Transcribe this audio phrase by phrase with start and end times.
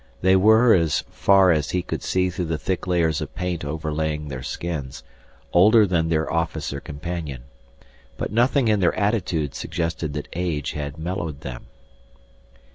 [0.21, 4.29] They were, as far as he could see through the thick layers of paint overlaying
[4.29, 5.03] their skins,
[5.53, 7.43] older than their officer companion.
[8.17, 11.67] But nothing in their attitude suggested that age had mellowed them.